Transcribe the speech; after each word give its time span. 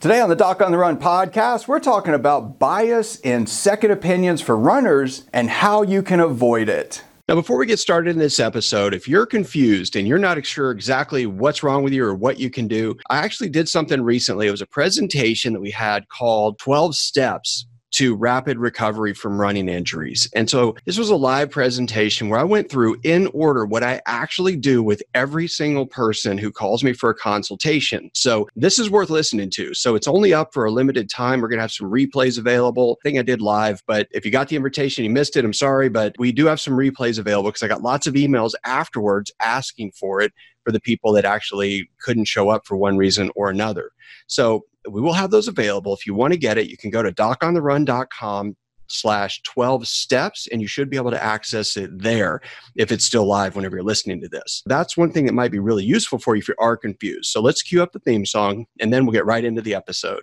Today 0.00 0.22
on 0.22 0.30
the 0.30 0.34
Doc 0.34 0.62
on 0.62 0.72
the 0.72 0.78
Run 0.78 0.96
podcast, 0.96 1.68
we're 1.68 1.78
talking 1.78 2.14
about 2.14 2.58
bias 2.58 3.20
in 3.20 3.46
second 3.46 3.90
opinions 3.90 4.40
for 4.40 4.56
runners 4.56 5.24
and 5.30 5.50
how 5.50 5.82
you 5.82 6.02
can 6.02 6.20
avoid 6.20 6.70
it. 6.70 7.04
Now, 7.28 7.34
before 7.34 7.58
we 7.58 7.66
get 7.66 7.78
started 7.78 8.08
in 8.08 8.18
this 8.18 8.40
episode, 8.40 8.94
if 8.94 9.06
you're 9.06 9.26
confused 9.26 9.96
and 9.96 10.08
you're 10.08 10.16
not 10.16 10.42
sure 10.46 10.70
exactly 10.70 11.26
what's 11.26 11.62
wrong 11.62 11.82
with 11.82 11.92
you 11.92 12.02
or 12.02 12.14
what 12.14 12.40
you 12.40 12.48
can 12.48 12.66
do, 12.66 12.96
I 13.10 13.18
actually 13.18 13.50
did 13.50 13.68
something 13.68 14.00
recently. 14.00 14.46
It 14.46 14.52
was 14.52 14.62
a 14.62 14.66
presentation 14.66 15.52
that 15.52 15.60
we 15.60 15.70
had 15.70 16.08
called 16.08 16.58
12 16.60 16.96
Steps 16.96 17.66
to 17.92 18.14
rapid 18.14 18.58
recovery 18.58 19.14
from 19.14 19.40
running 19.40 19.68
injuries. 19.68 20.28
And 20.34 20.48
so 20.48 20.76
this 20.84 20.98
was 20.98 21.10
a 21.10 21.16
live 21.16 21.50
presentation 21.50 22.28
where 22.28 22.40
I 22.40 22.44
went 22.44 22.70
through 22.70 22.98
in 23.02 23.26
order 23.28 23.64
what 23.66 23.82
I 23.82 24.00
actually 24.06 24.56
do 24.56 24.82
with 24.82 25.02
every 25.14 25.48
single 25.48 25.86
person 25.86 26.38
who 26.38 26.52
calls 26.52 26.84
me 26.84 26.92
for 26.92 27.10
a 27.10 27.14
consultation. 27.14 28.10
So 28.14 28.48
this 28.56 28.78
is 28.78 28.90
worth 28.90 29.10
listening 29.10 29.50
to. 29.50 29.74
So 29.74 29.94
it's 29.94 30.08
only 30.08 30.32
up 30.32 30.52
for 30.52 30.64
a 30.64 30.70
limited 30.70 31.10
time. 31.10 31.40
We're 31.40 31.48
going 31.48 31.58
to 31.58 31.62
have 31.62 31.72
some 31.72 31.90
replays 31.90 32.38
available. 32.38 32.98
I 33.00 33.08
think 33.08 33.18
I 33.18 33.22
did 33.22 33.42
live, 33.42 33.82
but 33.86 34.08
if 34.12 34.24
you 34.24 34.30
got 34.30 34.48
the 34.48 34.56
invitation, 34.56 35.04
you 35.04 35.10
missed 35.10 35.36
it, 35.36 35.44
I'm 35.44 35.52
sorry, 35.52 35.88
but 35.88 36.14
we 36.18 36.32
do 36.32 36.46
have 36.46 36.60
some 36.60 36.74
replays 36.74 37.18
available 37.18 37.50
because 37.50 37.62
I 37.62 37.68
got 37.68 37.82
lots 37.82 38.06
of 38.06 38.14
emails 38.14 38.52
afterwards 38.64 39.32
asking 39.40 39.92
for 39.92 40.20
it 40.20 40.32
for 40.64 40.72
the 40.72 40.80
people 40.80 41.12
that 41.12 41.24
actually 41.24 41.90
couldn't 42.00 42.26
show 42.26 42.50
up 42.50 42.66
for 42.66 42.76
one 42.76 42.96
reason 42.96 43.30
or 43.34 43.50
another. 43.50 43.90
So 44.26 44.64
we 44.92 45.00
will 45.00 45.12
have 45.12 45.30
those 45.30 45.48
available. 45.48 45.94
If 45.94 46.06
you 46.06 46.14
want 46.14 46.32
to 46.32 46.38
get 46.38 46.58
it, 46.58 46.68
you 46.68 46.76
can 46.76 46.90
go 46.90 47.02
to 47.02 47.12
docontherun.com 47.12 48.56
slash 48.92 49.40
12 49.42 49.86
steps 49.86 50.48
and 50.50 50.60
you 50.60 50.66
should 50.66 50.90
be 50.90 50.96
able 50.96 51.10
to 51.12 51.22
access 51.22 51.76
it 51.76 51.96
there 51.96 52.40
if 52.76 52.90
it's 52.90 53.04
still 53.04 53.24
live 53.24 53.56
whenever 53.56 53.76
you're 53.76 53.84
listening 53.84 54.20
to 54.20 54.28
this. 54.28 54.62
That's 54.66 54.96
one 54.96 55.12
thing 55.12 55.26
that 55.26 55.32
might 55.32 55.52
be 55.52 55.60
really 55.60 55.84
useful 55.84 56.18
for 56.18 56.34
you 56.34 56.40
if 56.40 56.48
you 56.48 56.54
are 56.58 56.76
confused. 56.76 57.30
So 57.30 57.40
let's 57.40 57.62
cue 57.62 57.82
up 57.82 57.92
the 57.92 58.00
theme 58.00 58.26
song 58.26 58.66
and 58.80 58.92
then 58.92 59.06
we'll 59.06 59.12
get 59.12 59.26
right 59.26 59.44
into 59.44 59.62
the 59.62 59.74
episode 59.74 60.22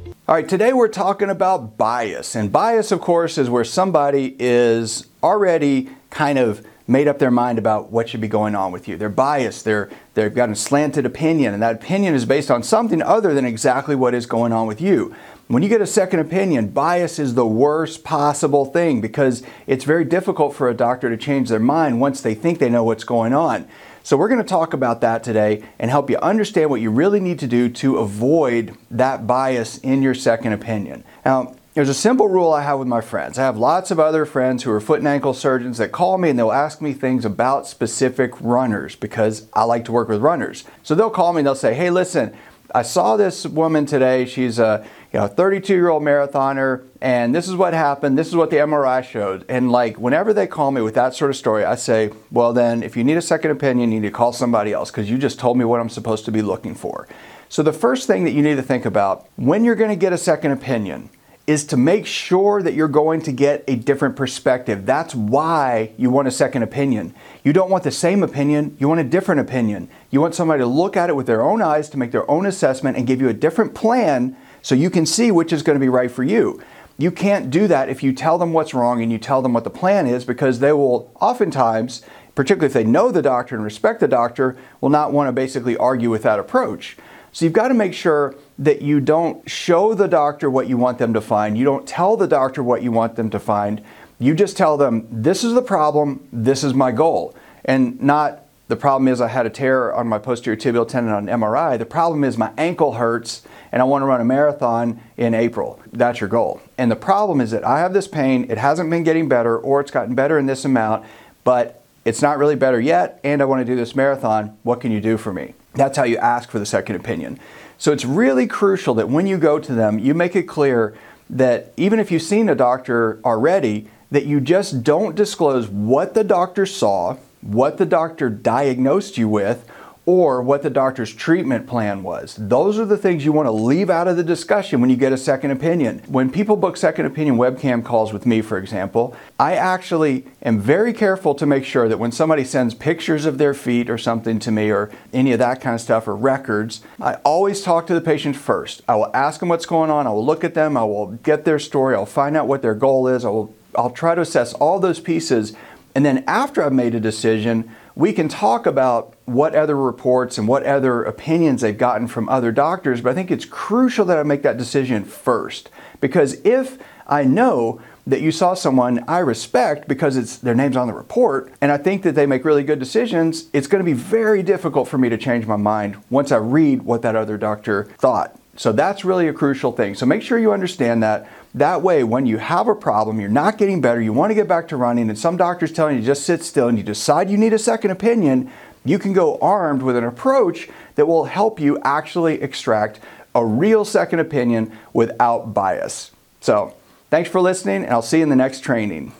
All 0.27 0.35
right, 0.35 0.47
today 0.47 0.71
we're 0.71 0.87
talking 0.87 1.31
about 1.31 1.77
bias. 1.77 2.35
And 2.35 2.51
bias, 2.51 2.91
of 2.91 3.01
course, 3.01 3.39
is 3.39 3.49
where 3.49 3.63
somebody 3.63 4.35
is 4.37 5.07
already 5.23 5.89
kind 6.11 6.37
of 6.37 6.65
made 6.87 7.07
up 7.07 7.17
their 7.17 7.31
mind 7.31 7.57
about 7.57 7.91
what 7.91 8.07
should 8.07 8.21
be 8.21 8.27
going 8.27 8.53
on 8.53 8.71
with 8.71 8.87
you. 8.87 8.97
They're 8.97 9.09
biased, 9.09 9.65
they're, 9.65 9.89
they've 10.13 10.33
got 10.33 10.51
a 10.51 10.55
slanted 10.55 11.07
opinion, 11.07 11.55
and 11.55 11.63
that 11.63 11.77
opinion 11.77 12.13
is 12.13 12.25
based 12.25 12.51
on 12.51 12.61
something 12.61 13.01
other 13.01 13.33
than 13.33 13.45
exactly 13.45 13.95
what 13.95 14.13
is 14.13 14.27
going 14.27 14.53
on 14.53 14.67
with 14.67 14.79
you. 14.79 15.15
When 15.47 15.63
you 15.63 15.69
get 15.69 15.81
a 15.81 15.87
second 15.87 16.19
opinion, 16.19 16.67
bias 16.67 17.17
is 17.17 17.33
the 17.33 17.47
worst 17.47 18.03
possible 18.03 18.65
thing 18.65 19.01
because 19.01 19.41
it's 19.65 19.85
very 19.85 20.05
difficult 20.05 20.53
for 20.55 20.69
a 20.69 20.75
doctor 20.75 21.09
to 21.09 21.17
change 21.17 21.49
their 21.49 21.59
mind 21.59 21.99
once 21.99 22.21
they 22.21 22.35
think 22.35 22.59
they 22.59 22.69
know 22.69 22.83
what's 22.83 23.03
going 23.03 23.33
on. 23.33 23.67
So, 24.03 24.17
we're 24.17 24.29
going 24.29 24.41
to 24.41 24.47
talk 24.47 24.73
about 24.73 25.01
that 25.01 25.23
today 25.23 25.63
and 25.77 25.91
help 25.91 26.09
you 26.09 26.17
understand 26.17 26.69
what 26.69 26.81
you 26.81 26.89
really 26.89 27.19
need 27.19 27.39
to 27.39 27.47
do 27.47 27.69
to 27.69 27.97
avoid 27.97 28.75
that 28.89 29.27
bias 29.27 29.77
in 29.79 30.01
your 30.01 30.15
second 30.15 30.53
opinion. 30.53 31.03
Now, 31.23 31.55
there's 31.73 31.87
a 31.87 31.93
simple 31.93 32.27
rule 32.27 32.51
I 32.51 32.63
have 32.63 32.79
with 32.79 32.87
my 32.87 32.99
friends. 32.99 33.39
I 33.39 33.43
have 33.43 33.57
lots 33.57 33.91
of 33.91 33.99
other 33.99 34.25
friends 34.25 34.63
who 34.63 34.71
are 34.71 34.81
foot 34.81 34.99
and 34.99 35.07
ankle 35.07 35.33
surgeons 35.33 35.77
that 35.77 35.93
call 35.93 36.17
me 36.17 36.29
and 36.29 36.37
they'll 36.37 36.51
ask 36.51 36.81
me 36.81 36.91
things 36.91 37.23
about 37.23 37.65
specific 37.65 38.33
runners 38.41 38.95
because 38.97 39.47
I 39.53 39.63
like 39.63 39.85
to 39.85 39.93
work 39.93 40.09
with 40.09 40.21
runners. 40.21 40.65
So 40.83 40.95
they'll 40.95 41.09
call 41.09 41.31
me 41.31 41.39
and 41.39 41.47
they'll 41.47 41.55
say, 41.55 41.73
"Hey, 41.73 41.89
listen, 41.89 42.33
I 42.73 42.81
saw 42.81 43.15
this 43.15 43.45
woman 43.45 43.85
today. 43.85 44.25
She's 44.25 44.59
a 44.59 44.85
you 45.13 45.19
know 45.19 45.27
32 45.27 45.73
year 45.73 45.89
old 45.89 46.03
marathoner, 46.03 46.85
and 47.01 47.35
this 47.35 47.47
is 47.47 47.55
what 47.55 47.73
happened. 47.73 48.17
This 48.17 48.27
is 48.27 48.35
what 48.35 48.49
the 48.49 48.57
MRI 48.57 49.03
showed. 49.03 49.45
And 49.49 49.71
like 49.71 49.97
whenever 49.97 50.33
they 50.33 50.47
call 50.47 50.71
me 50.71 50.81
with 50.81 50.95
that 50.95 51.13
sort 51.13 51.31
of 51.31 51.37
story, 51.37 51.65
I 51.65 51.75
say, 51.75 52.11
well 52.31 52.53
then, 52.53 52.81
if 52.81 52.95
you 52.95 53.03
need 53.03 53.17
a 53.17 53.21
second 53.21 53.51
opinion, 53.51 53.91
you 53.91 53.99
need 53.99 54.07
to 54.07 54.13
call 54.13 54.31
somebody 54.31 54.71
else 54.71 54.89
because 54.89 55.09
you 55.09 55.17
just 55.17 55.39
told 55.39 55.57
me 55.57 55.65
what 55.65 55.79
I'm 55.79 55.89
supposed 55.89 56.25
to 56.25 56.31
be 56.31 56.41
looking 56.41 56.75
for. 56.75 57.07
So 57.49 57.61
the 57.63 57.73
first 57.73 58.07
thing 58.07 58.23
that 58.23 58.31
you 58.31 58.41
need 58.41 58.55
to 58.55 58.63
think 58.63 58.85
about 58.85 59.27
when 59.35 59.65
you're 59.65 59.75
going 59.75 59.89
to 59.89 59.97
get 59.97 60.13
a 60.13 60.17
second 60.17 60.51
opinion 60.51 61.09
is 61.47 61.65
to 61.65 61.75
make 61.75 62.05
sure 62.05 62.61
that 62.61 62.73
you're 62.73 62.87
going 62.87 63.21
to 63.23 63.31
get 63.31 63.63
a 63.67 63.75
different 63.75 64.15
perspective. 64.15 64.85
That's 64.85 65.13
why 65.13 65.91
you 65.97 66.09
want 66.09 66.29
a 66.29 66.31
second 66.31 66.63
opinion. 66.63 67.13
You 67.43 67.51
don't 67.51 67.69
want 67.69 67.83
the 67.83 67.91
same 67.91 68.23
opinion, 68.23 68.77
you 68.79 68.87
want 68.87 69.01
a 69.01 69.03
different 69.03 69.41
opinion. 69.41 69.89
You 70.11 70.21
want 70.21 70.35
somebody 70.35 70.61
to 70.61 70.67
look 70.67 70.95
at 70.95 71.09
it 71.09 71.15
with 71.15 71.25
their 71.25 71.41
own 71.41 71.61
eyes 71.61 71.89
to 71.89 71.97
make 71.97 72.11
their 72.11 72.29
own 72.29 72.45
assessment 72.45 72.95
and 72.95 73.07
give 73.07 73.19
you 73.19 73.27
a 73.27 73.33
different 73.33 73.73
plan 73.73 74.37
so 74.61 74.75
you 74.75 74.89
can 74.89 75.05
see 75.05 75.31
which 75.31 75.53
is 75.53 75.63
going 75.63 75.75
to 75.75 75.79
be 75.79 75.89
right 75.89 76.11
for 76.11 76.23
you. 76.23 76.61
You 76.97 77.11
can't 77.11 77.49
do 77.49 77.67
that 77.67 77.89
if 77.89 78.03
you 78.03 78.13
tell 78.13 78.37
them 78.37 78.53
what's 78.53 78.73
wrong 78.73 79.01
and 79.01 79.11
you 79.11 79.17
tell 79.17 79.41
them 79.41 79.53
what 79.53 79.63
the 79.63 79.69
plan 79.69 80.05
is 80.05 80.23
because 80.23 80.59
they 80.59 80.71
will 80.71 81.11
oftentimes, 81.19 82.03
particularly 82.35 82.67
if 82.67 82.73
they 82.73 82.83
know 82.83 83.11
the 83.11 83.21
doctor 83.21 83.55
and 83.55 83.63
respect 83.63 83.99
the 83.99 84.07
doctor, 84.07 84.55
will 84.81 84.89
not 84.89 85.11
want 85.11 85.27
to 85.27 85.31
basically 85.31 85.75
argue 85.77 86.09
with 86.09 86.23
that 86.23 86.39
approach. 86.39 86.97
So 87.31 87.45
you've 87.45 87.53
got 87.53 87.69
to 87.69 87.73
make 87.73 87.93
sure 87.93 88.35
that 88.59 88.81
you 88.81 88.99
don't 88.99 89.49
show 89.49 89.93
the 89.93 90.07
doctor 90.07 90.49
what 90.49 90.67
you 90.67 90.77
want 90.77 90.97
them 90.97 91.13
to 91.13 91.21
find. 91.21 91.57
You 91.57 91.65
don't 91.65 91.87
tell 91.87 92.17
the 92.17 92.27
doctor 92.27 92.61
what 92.61 92.83
you 92.83 92.91
want 92.91 93.15
them 93.15 93.29
to 93.31 93.39
find. 93.39 93.81
You 94.19 94.35
just 94.35 94.57
tell 94.57 94.77
them, 94.77 95.07
this 95.09 95.43
is 95.43 95.53
the 95.53 95.61
problem, 95.61 96.27
this 96.31 96.63
is 96.63 96.73
my 96.73 96.91
goal. 96.91 97.33
And 97.65 97.99
not 98.01 98.45
the 98.71 98.77
problem 98.77 99.09
is 99.09 99.19
I 99.19 99.27
had 99.27 99.45
a 99.45 99.49
tear 99.49 99.91
on 99.91 100.07
my 100.07 100.17
posterior 100.17 100.55
tibial 100.55 100.87
tendon 100.87 101.13
on 101.13 101.25
MRI. 101.25 101.77
The 101.77 101.85
problem 101.85 102.23
is 102.23 102.37
my 102.37 102.53
ankle 102.57 102.93
hurts 102.93 103.41
and 103.69 103.81
I 103.81 103.85
want 103.85 104.01
to 104.01 104.05
run 104.05 104.21
a 104.21 104.23
marathon 104.23 105.01
in 105.17 105.33
April. 105.33 105.81
That's 105.91 106.21
your 106.21 106.29
goal. 106.29 106.61
And 106.77 106.89
the 106.89 106.95
problem 106.95 107.41
is 107.41 107.51
that 107.51 107.65
I 107.65 107.79
have 107.79 107.91
this 107.91 108.07
pain, 108.07 108.49
it 108.49 108.57
hasn't 108.57 108.89
been 108.89 109.03
getting 109.03 109.27
better, 109.27 109.57
or 109.57 109.81
it's 109.81 109.91
gotten 109.91 110.15
better 110.15 110.39
in 110.39 110.45
this 110.45 110.63
amount, 110.63 111.05
but 111.43 111.83
it's 112.05 112.21
not 112.21 112.37
really 112.37 112.55
better 112.55 112.79
yet, 112.79 113.19
and 113.25 113.41
I 113.41 113.45
want 113.45 113.59
to 113.59 113.65
do 113.65 113.75
this 113.75 113.93
marathon. 113.93 114.57
What 114.63 114.79
can 114.79 114.93
you 114.93 115.01
do 115.01 115.17
for 115.17 115.33
me? 115.33 115.53
That's 115.73 115.97
how 115.97 116.05
you 116.05 116.15
ask 116.15 116.49
for 116.49 116.57
the 116.57 116.65
second 116.65 116.95
opinion. 116.95 117.41
So 117.77 117.91
it's 117.91 118.05
really 118.05 118.47
crucial 118.47 118.93
that 118.95 119.09
when 119.09 119.27
you 119.27 119.37
go 119.37 119.59
to 119.59 119.73
them, 119.73 119.99
you 119.99 120.13
make 120.13 120.33
it 120.33 120.43
clear 120.43 120.95
that 121.29 121.73
even 121.75 121.99
if 121.99 122.09
you've 122.09 122.21
seen 122.21 122.47
a 122.47 122.55
doctor 122.55 123.19
already, 123.25 123.89
that 124.11 124.25
you 124.25 124.39
just 124.39 124.81
don't 124.81 125.13
disclose 125.13 125.67
what 125.67 126.13
the 126.13 126.23
doctor 126.23 126.65
saw, 126.65 127.17
what 127.41 127.77
the 127.77 127.85
doctor 127.85 128.29
diagnosed 128.29 129.17
you 129.17 129.27
with, 129.27 129.67
or 130.05 130.41
what 130.41 130.63
the 130.63 130.69
doctor's 130.69 131.13
treatment 131.13 131.67
plan 131.67 132.01
was. 132.01 132.35
Those 132.39 132.79
are 132.79 132.85
the 132.85 132.97
things 132.97 133.23
you 133.23 133.31
want 133.31 133.45
to 133.45 133.51
leave 133.51 133.89
out 133.89 134.07
of 134.07 134.17
the 134.17 134.23
discussion 134.23 134.81
when 134.81 134.89
you 134.89 134.95
get 134.95 135.13
a 135.13 135.17
second 135.17 135.51
opinion. 135.51 136.01
When 136.07 136.31
people 136.31 136.55
book 136.55 136.75
second 136.75 137.05
opinion 137.05 137.37
webcam 137.37 137.85
calls 137.85 138.11
with 138.11 138.25
me, 138.25 138.41
for 138.41 138.57
example, 138.57 139.15
I 139.39 139.53
actually 139.53 140.25
am 140.41 140.59
very 140.59 140.91
careful 140.91 141.35
to 141.35 141.45
make 141.45 141.65
sure 141.65 141.87
that 141.87 141.99
when 141.99 142.11
somebody 142.11 142.43
sends 142.43 142.73
pictures 142.73 143.25
of 143.25 143.37
their 143.37 143.53
feet 143.53 143.91
or 143.91 143.97
something 143.97 144.39
to 144.39 144.51
me 144.51 144.71
or 144.71 144.89
any 145.13 145.33
of 145.33 145.39
that 145.39 145.61
kind 145.61 145.75
of 145.75 145.81
stuff 145.81 146.07
or 146.07 146.15
records, 146.15 146.81
I 146.99 147.15
always 147.23 147.61
talk 147.61 147.85
to 147.87 147.93
the 147.93 148.01
patient 148.01 148.35
first. 148.35 148.81
I 148.87 148.95
will 148.95 149.15
ask 149.15 149.39
them 149.39 149.49
what's 149.49 149.67
going 149.67 149.91
on, 149.91 150.07
I 150.07 150.09
will 150.09 150.25
look 150.25 150.43
at 150.43 150.55
them, 150.55 150.77
I 150.77 150.83
will 150.83 151.11
get 151.23 151.45
their 151.45 151.59
story, 151.59 151.95
I'll 151.95 152.07
find 152.07 152.35
out 152.35 152.47
what 152.47 152.63
their 152.63 152.75
goal 152.75 153.07
is, 153.07 153.23
I 153.23 153.29
will 153.29 153.53
I'll 153.75 153.91
try 153.91 154.15
to 154.15 154.21
assess 154.21 154.53
all 154.55 154.79
those 154.79 154.99
pieces 154.99 155.55
and 155.95 156.05
then 156.05 156.23
after 156.27 156.63
I've 156.63 156.73
made 156.73 156.95
a 156.95 156.99
decision, 156.99 157.69
we 157.95 158.13
can 158.13 158.29
talk 158.29 158.65
about 158.65 159.13
what 159.25 159.55
other 159.55 159.75
reports 159.75 160.37
and 160.37 160.47
what 160.47 160.63
other 160.63 161.03
opinions 161.03 161.61
they've 161.61 161.77
gotten 161.77 162.07
from 162.07 162.29
other 162.29 162.51
doctors, 162.51 163.01
but 163.01 163.11
I 163.11 163.13
think 163.13 163.31
it's 163.31 163.45
crucial 163.45 164.05
that 164.05 164.17
I 164.17 164.23
make 164.23 164.43
that 164.43 164.57
decision 164.57 165.03
first. 165.03 165.69
Because 165.99 166.39
if 166.45 166.77
I 167.07 167.23
know 167.23 167.81
that 168.07 168.21
you 168.21 168.31
saw 168.31 168.53
someone 168.53 169.03
I 169.07 169.19
respect 169.19 169.87
because 169.87 170.17
it's 170.17 170.37
their 170.37 170.55
name's 170.55 170.75
on 170.75 170.87
the 170.87 170.93
report 170.93 171.53
and 171.61 171.71
I 171.71 171.77
think 171.77 172.01
that 172.03 172.15
they 172.15 172.25
make 172.25 172.43
really 172.43 172.63
good 172.63 172.79
decisions, 172.79 173.47
it's 173.53 173.67
going 173.67 173.83
to 173.83 173.85
be 173.85 173.93
very 173.93 174.41
difficult 174.41 174.87
for 174.87 174.97
me 174.97 175.09
to 175.09 175.17
change 175.17 175.45
my 175.45 175.57
mind 175.57 175.97
once 176.09 176.31
I 176.31 176.37
read 176.37 176.81
what 176.81 177.03
that 177.03 177.15
other 177.15 177.37
doctor 177.37 177.85
thought. 177.99 178.40
So 178.61 178.71
that's 178.71 179.03
really 179.03 179.27
a 179.27 179.33
crucial 179.33 179.71
thing. 179.71 179.95
So 179.95 180.05
make 180.05 180.21
sure 180.21 180.37
you 180.37 180.53
understand 180.53 181.01
that. 181.01 181.27
That 181.55 181.81
way, 181.81 182.03
when 182.03 182.27
you 182.27 182.37
have 182.37 182.67
a 182.67 182.75
problem, 182.75 183.19
you're 183.19 183.27
not 183.27 183.57
getting 183.57 183.81
better, 183.81 183.99
you 183.99 184.13
want 184.13 184.29
to 184.29 184.35
get 184.35 184.47
back 184.47 184.67
to 184.67 184.77
running, 184.77 185.09
and 185.09 185.17
some 185.17 185.35
doctor's 185.35 185.71
telling 185.71 185.97
you 185.97 186.03
just 186.03 186.27
sit 186.27 186.43
still 186.43 186.67
and 186.67 186.77
you 186.77 186.83
decide 186.83 187.31
you 187.31 187.39
need 187.39 187.53
a 187.53 187.57
second 187.57 187.89
opinion, 187.89 188.51
you 188.85 188.99
can 188.99 189.13
go 189.13 189.39
armed 189.39 189.81
with 189.81 189.95
an 189.95 190.03
approach 190.03 190.69
that 190.93 191.07
will 191.07 191.25
help 191.25 191.59
you 191.59 191.79
actually 191.81 192.39
extract 192.39 192.99
a 193.33 193.43
real 193.43 193.83
second 193.83 194.19
opinion 194.19 194.77
without 194.93 195.55
bias. 195.55 196.11
So, 196.39 196.75
thanks 197.09 197.31
for 197.31 197.41
listening, 197.41 197.83
and 197.83 197.91
I'll 197.91 198.03
see 198.03 198.17
you 198.17 198.23
in 198.23 198.29
the 198.29 198.35
next 198.35 198.59
training. 198.59 199.11